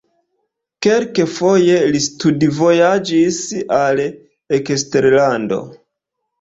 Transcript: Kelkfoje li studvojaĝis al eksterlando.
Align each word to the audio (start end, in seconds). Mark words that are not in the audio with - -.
Kelkfoje 0.85 1.75
li 1.97 2.01
studvojaĝis 2.07 3.39
al 3.83 4.05
eksterlando. 4.09 5.65